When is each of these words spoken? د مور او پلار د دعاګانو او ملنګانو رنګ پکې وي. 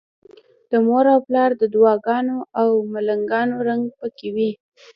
د 0.71 0.73
مور 0.87 1.05
او 1.13 1.19
پلار 1.27 1.51
د 1.61 1.63
دعاګانو 1.73 2.37
او 2.61 2.67
ملنګانو 2.93 3.55
رنګ 3.67 3.83
پکې 3.99 4.29
وي. 4.35 4.51